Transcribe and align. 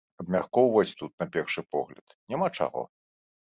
Абмяркоўваць 0.21 0.95
тут, 1.01 1.11
на 1.25 1.27
першы 1.37 1.61
погляд, 1.77 2.17
няма 2.35 2.51
чаго. 2.57 2.81